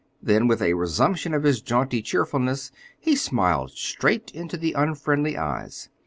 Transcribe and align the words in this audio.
Then, 0.19 0.47
with 0.47 0.63
a 0.63 0.73
resumption 0.73 1.31
of 1.35 1.43
his 1.43 1.61
jaunty 1.61 2.01
cheerfulness, 2.01 2.71
he 2.99 3.15
smiled 3.15 3.69
straight 3.73 4.31
into 4.31 4.57
the 4.57 4.73
unfriendly 4.73 5.37
eyes. 5.37 5.89